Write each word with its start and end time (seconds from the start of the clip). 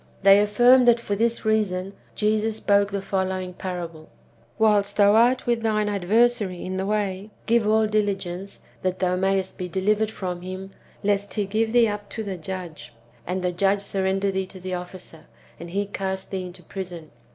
They 0.23 0.39
affirm 0.39 0.85
that 0.85 0.99
for 0.99 1.15
this 1.15 1.45
reason 1.45 1.93
Jesus 2.15 2.55
spoke 2.55 2.89
the 2.89 3.03
following 3.03 3.53
parable:—" 3.53 4.09
Whilst 4.57 4.97
thou 4.97 5.13
art 5.13 5.45
with 5.45 5.61
thine 5.61 5.87
adversary 5.87 6.65
in 6.65 6.77
the 6.77 6.87
way, 6.87 7.29
give 7.45 7.67
all 7.67 7.85
diligence, 7.85 8.61
that 8.81 8.97
thou 8.97 9.15
mayest 9.15 9.59
be 9.59 9.69
delivered 9.69 10.09
from 10.09 10.41
him, 10.41 10.71
lest 11.03 11.35
he 11.35 11.45
give 11.45 11.71
thee 11.71 11.87
up 11.87 12.09
to 12.09 12.23
the 12.23 12.35
judge, 12.37 12.95
and 13.27 13.43
the 13.43 13.51
judge 13.51 13.81
surrender 13.81 14.31
thee 14.31 14.47
to 14.47 14.59
the 14.59 14.73
officer, 14.73 15.27
and 15.59 15.69
he 15.69 15.85
cast 15.85 16.31
thee 16.31 16.47
into 16.47 16.63
prison. 16.63 17.11